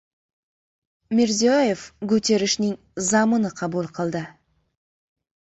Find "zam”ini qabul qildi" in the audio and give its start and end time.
3.11-4.25